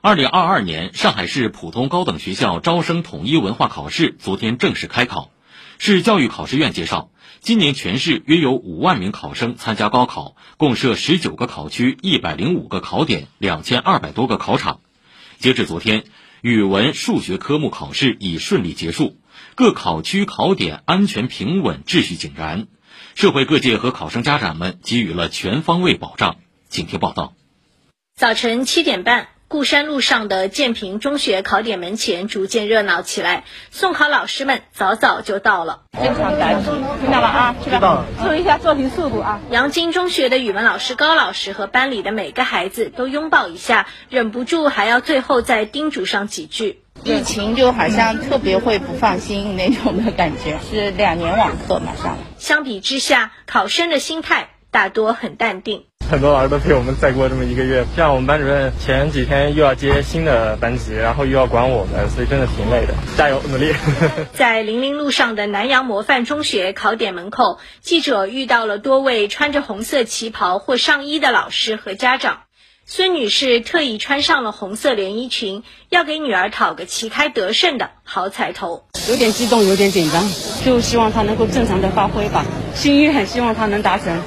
[0.00, 5.32] 二零二二年上海市普通高等学校招生统一文化考试昨天正式开考。
[5.78, 14.80] 市教育考试院介绍，今年全市约有五万名考生参加高考，共设十九个考区、一百零五个考点、两千二百多个考场。
[15.38, 16.04] 截至昨天，
[16.42, 19.16] 语文、数学科目考试已顺利结束，
[19.56, 22.68] 各考区考点安全平稳，秩序井然。
[23.16, 26.36] 社会各界和考生家长们给予了全方位保障。
[26.68, 27.34] 请听报道。
[28.14, 29.37] 早晨七点半。
[29.48, 35.84] 固山路上的建平中学考点门前逐渐热闹起来，送考老师们早早就到了。
[35.98, 36.70] 非常感激，
[37.00, 37.56] 听到了啊？
[37.64, 38.04] 知道。
[38.22, 39.40] 注意一下做题速度啊！
[39.50, 46.82] 杨金中学的语文老师高老师和班里的每个孩子都拥抱一下，忍不住还要最后再叮嘱上几句。
[47.02, 52.18] 疫情就好像特别会不放心那种的感觉，是两年网课马上。
[52.36, 55.87] 相比之下，考生的心态大多很淡定。
[56.10, 62.94] 很多老师都陪我们再过这么一个月，像我们班主任前几天又要接新的班级，然后又要管我们，所以真的挺累的。
[63.18, 63.74] 加油，努力！
[64.32, 72.38] 在零陵路上的南阳模范中学考点门口，记者遇到了多位穿着红色旗袍或上衣的老师和家长。
[72.86, 78.86] 孙女士特意穿上了红色连衣裙，要给女儿讨个旗开得胜的好彩头。
[79.10, 80.26] 有点激动，有点紧张，
[80.64, 84.22] 就希望她能够正常的发挥吧，心愿希望她能达成。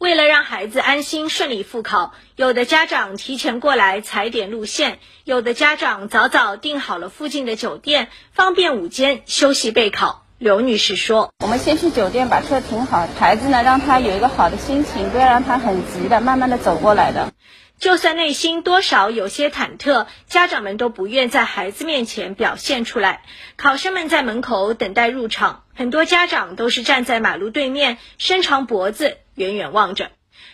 [0.00, 10.24] 为了让孩子安心顺利复考，有的家长提前过来踩点路线，有的家长早早订好了附近的酒店，方便午间休息备考。
[10.38, 17.34] 刘女士说：“我们先去酒店把车停好，孩子呢让他有一个好的心情，不要让他很急的，慢慢的走过来的。
[17.80, 23.22] 就算内心多少有些忐忑，家长们都不愿在孩子面前表现出来。
[23.56, 30.10] 考生们在门口等待入场，很多家长都是站在马路对面，伸长脖子。”远远望着，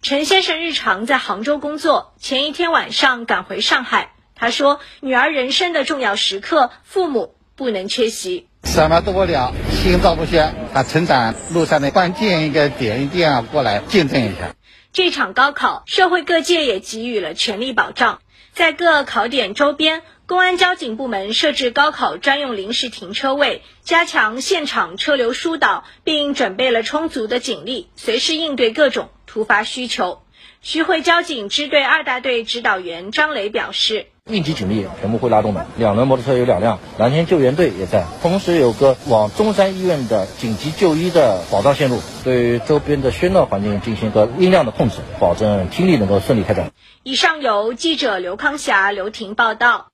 [0.00, 4.12] 陈先生日常在杭州工作，前一天晚上赶回上海。
[4.36, 8.46] 他说：“女儿人生的重要时刻，父母不能缺席。
[8.62, 10.54] 什么多了，心照不宣。
[10.72, 14.54] 他成长路上的关键一个点，一定要过来见证一下。”
[14.92, 18.20] 这场高考，社会各界也给予了全力保障，
[18.52, 20.02] 在各考点周边。
[20.26, 30.22] 公安交警部门设置高考专用临时停车位，加强现场车流疏导，并准备了充足的警力，随时应对各种突发需求。
[30.60, 46.72] 徐汇交警支队二大队指导员张磊表示：“应急警力全部会拉动的，两轮摩托车有两辆，蓝天救援队也在，同时有个往中山医院的紧急就医的保障线路，对周边的喧闹环境进行个音量的控制，保证听力能够顺利开展。”
[47.02, 49.88] 以上由记者刘康霞、刘婷报道。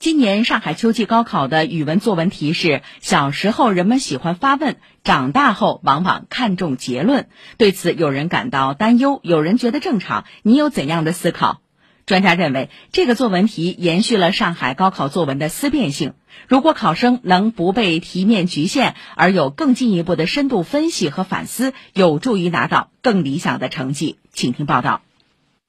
[0.00, 7.28] 今年上海秋季高考的语文作文题是：小时候人们喜欢发问，长大后往往看重结论。
[7.56, 10.24] 对此，有人感到担忧，有人觉得正常。
[10.42, 11.62] 你有怎样的思考？
[12.08, 16.14] 专家认为，这个作文题延续了上海高考作文的思辨性。
[16.46, 24.18] 如果考生能不被题面局限，而有更进一步的深度分析和反思，有助于拿到更理想的成绩。
[24.32, 25.02] 请听报道。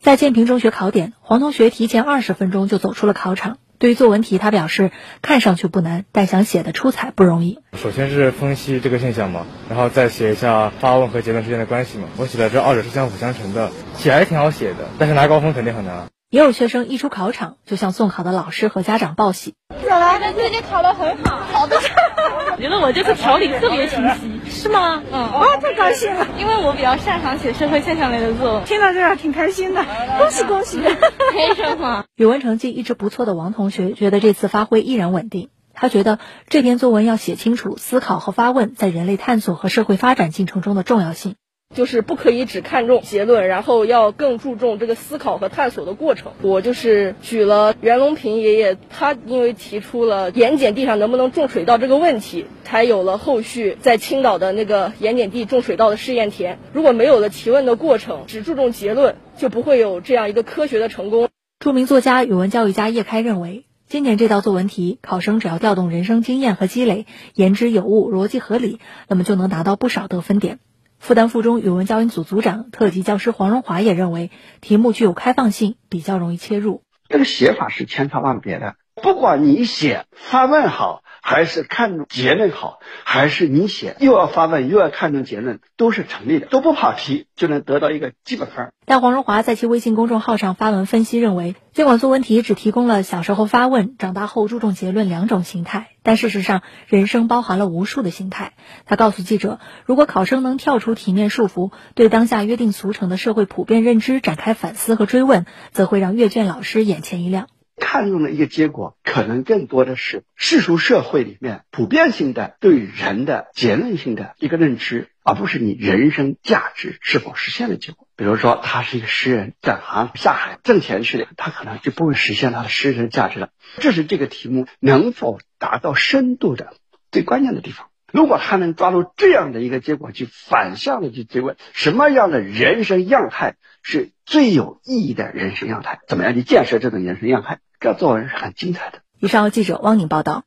[0.00, 3.58] 在建平中学考点，黄同学提前二十分钟就走出了考场。
[3.78, 4.90] 对于作文题，他表示
[5.22, 7.60] 看上去不难，但想写的出彩不容易。
[7.78, 12.08] 首先是分析这个现象嘛，然后再写一下发问和结论之间的关系嘛。
[12.16, 16.13] 我写的这二者是相辅相成的，写还是挺好写的，但是拿高分肯定很难。
[16.34, 19.54] 也有学生一出考场就向送考的老师和家长报喜。
[19.86, 21.76] 小兰，最近考得很好，好的。
[21.76, 25.00] 我觉得我这次条理特别清晰，是吗？
[25.12, 28.64] 嗯，哇，太高兴了，因为我比较擅长写社会现象类的作文。
[28.64, 29.84] 听到这儿挺开心的，
[30.18, 30.80] 恭喜恭喜！
[30.80, 32.04] 为什么？
[32.18, 35.50] 语文成绩一直不错的王同学觉得这次发挥依然稳定。
[35.72, 36.18] 他觉得
[36.48, 41.36] 这篇作文要写清楚思考和发问在人类探索和社会发展进程中的重要性。
[41.74, 46.32] 就是不可以只看重结论，然后要更注重这个思考和探索的过程。
[46.40, 56.58] 我就是举了袁隆平爷爷，他因为提出了盐碱地上能不能种水稻这个问题，才有了后续在青岛的那个盐碱地种水稻的试验田。
[56.72, 61.28] 如果没有了提问的过程，只注重结论，就不会有这样一个科学的成功。
[61.58, 68.78] 著名作家、语文教育家叶开认为，今年这道作文题，考生只要调动人生经验和积累，言之有物、逻辑合理，
[69.08, 70.58] 那么就能拿到不少得分点。
[70.98, 74.30] 复旦附中语文教研组组长、特级教师黄荣华也认为，
[74.60, 76.82] 题目具有开放性，比较容易切入。
[77.08, 81.03] 这个写法是千差万别的，不管你写发问好。
[81.26, 88.72] 还是看重结论好，还是你写又要发问又要看重结论，都是成立的，都不跑题就能得到一个基本分。
[88.84, 98.52] 但黄荣华在其微信公众号上发文分析认为，尽管作文题只提供了小时候发问、长大后注重结论两种形态，但事实上人生包含了无数的形态。
[98.84, 107.46] 他告诉记者，如果考生能跳出体面束缚，对当下约定俗成的社会普遍认知展开反思和追问，则会让阅卷老师眼前一亮。
[107.76, 118.06] 看重的一个结果，可能更多的是世俗社会里面普遍性的对人的结论性的一个认知，而不是你人生价值是否实现的结果。
[118.16, 123.50] 比如说，他是一个诗人，转行下海挣钱去了，他可能就不会实现他的诗人价值了。
[123.78, 126.74] 这是这个题目能否达到深度的
[127.10, 127.88] 最关键的地方。
[128.14, 139.00] 如果他能抓住这样的一个结果，去反向的去追问什么样的人生样态是最有意义的人生样态，怎么样去建设这种人生样态，这作文是很精彩的。
[139.18, 140.44] 以上由记者汪宁报道。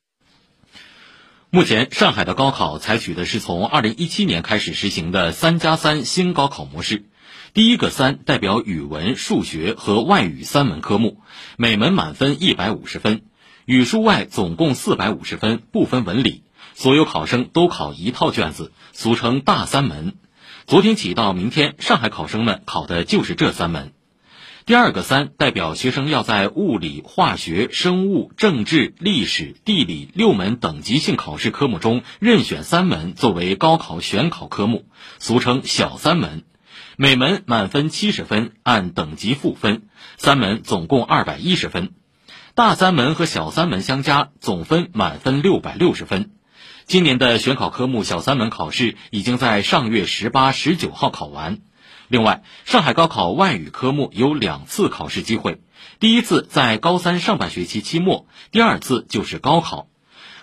[1.50, 7.04] 目前，上海的高考采取的是从二零一七年开始实行的“三加三”新高考模式。
[7.54, 11.20] 第一个“三”代表语文、数学和外语三门科目，
[11.58, 13.24] 每门满分一百五十分，
[13.66, 16.44] 语数外总共四百五十分，不分文理。
[16.77, 20.13] 所有考生都考一套卷子，俗称“大三门”。
[20.68, 23.94] 昨天起到明天，上海考生们考的就是这三门。
[24.68, 34.85] 第二个“三”代表学生要在物理、化学、生物、政治、历史、地理六门等级性考试科目中任选三门作为高考选考科目，
[35.18, 36.44] 俗称“小三门”。
[36.95, 39.88] 每门满分七十分，按等级赋分，
[40.18, 41.95] 三门总共二百一十分。
[42.53, 46.37] 大三门和小三门相加，总分满分六百六十分。
[46.88, 51.60] 今年的选考科目小三门考试已经在上月十八、十九号考完。
[52.07, 55.60] 另外，上海高考外语科目有两次考试机会，
[56.00, 59.89] 第一次在高三上半学期期末，第二次就是高考。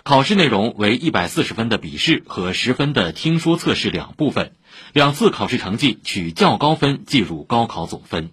[0.03, 4.51] 考试内容为一百四十分的笔试和十分的听说测试两部分，
[4.93, 8.29] 两次考试成绩取较高分计入高考总分。